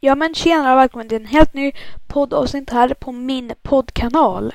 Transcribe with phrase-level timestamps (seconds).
[0.00, 1.72] Ja men tjena och välkommen till en helt ny
[2.06, 4.54] poddavsnitt här på min poddkanal.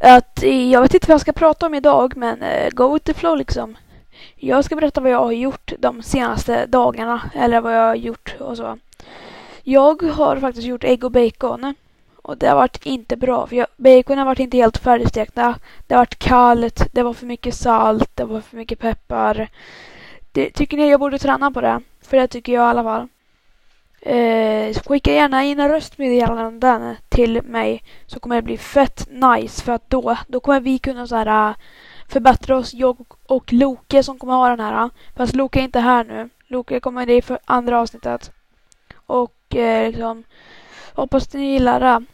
[0.00, 3.04] Att, eh, jag vet inte vad jag ska prata om idag men uh, go with
[3.04, 3.76] the flow liksom.
[4.36, 8.36] Jag ska berätta vad jag har gjort de senaste dagarna eller vad jag har gjort
[8.40, 8.78] och så.
[9.62, 11.74] Jag har faktiskt gjort ägg och bacon.
[12.16, 15.54] Och det har varit inte bra för jag, bacon har varit inte helt färdigstekta.
[15.86, 19.48] Det har varit kallt, det var för mycket salt, det var för mycket peppar.
[20.32, 21.80] Det, tycker ni jag borde träna på det?
[22.02, 23.08] För det tycker jag i alla fall.
[24.00, 29.90] Eh, skicka gärna in röstmeddelanden till mig så kommer det bli fett nice för att
[29.90, 31.56] då, då kommer vi kunna så här, eh,
[32.08, 34.84] förbättra oss, jag och Loke som kommer ha den här.
[34.84, 34.90] Eh.
[35.16, 36.28] Fast Loke är inte här nu.
[36.46, 38.30] Loke kommer i för andra avsnittet.
[39.06, 40.24] Och eh, liksom
[40.92, 42.04] hoppas ni gillar det.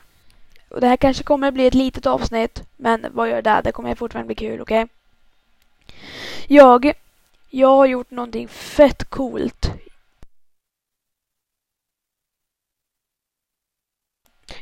[0.69, 3.61] Och det här kanske kommer bli ett litet avsnitt men vad gör det?
[3.65, 4.83] Det kommer fortfarande bli kul, okej?
[4.83, 4.95] Okay?
[6.49, 6.93] Jag,
[7.51, 9.71] jag har gjort någonting fett coolt.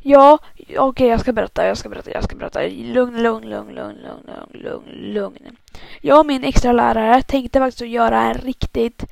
[0.04, 2.60] Ja, okej okay, jag ska berätta, jag ska berätta, jag ska berätta.
[2.68, 5.56] Lugn, lugn, lugn, lugn, lugn, lugn, lugn, lugn.
[6.00, 9.04] Jag och min extra lärare tänkte faktiskt göra en riktigt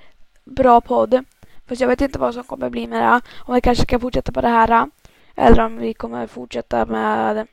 [0.44, 1.24] bra podd.
[1.66, 3.20] Fast jag vet inte vad som kommer bli med det.
[3.46, 4.90] Om vi kanske ska fortsätta på det här.
[5.34, 7.46] Eller om vi kommer fortsätta med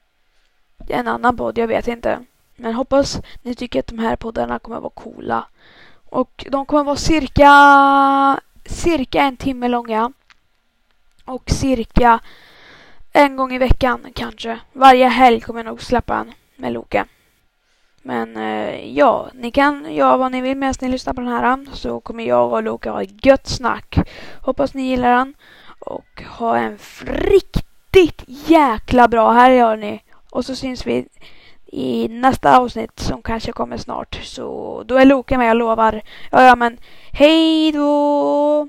[0.87, 2.19] en annan podd, jag vet inte.
[2.55, 5.47] Men hoppas ni tycker att de här poddarna kommer vara coola.
[6.09, 7.51] Och de kommer vara cirka,
[8.65, 10.11] cirka en timme långa.
[11.25, 12.19] Och cirka
[13.17, 14.59] en gång i veckan kanske.
[14.73, 17.05] Varje helg kommer jag nog släppa en med Loke.
[18.01, 21.65] Men eh, ja, ni kan göra vad ni vill medan ni lyssnar på den här.
[21.73, 23.97] Så kommer jag och Loke ha gött snack.
[24.41, 25.33] Hoppas ni gillar den.
[25.79, 30.03] Och ha en riktigt jäkla bra helg hörni.
[30.29, 31.07] Och så syns vi
[31.65, 34.19] i nästa avsnitt som kanske kommer snart.
[34.23, 36.01] Så då är Loke med, jag lovar.
[36.31, 36.77] Ja, ja, men
[37.11, 38.67] hej då!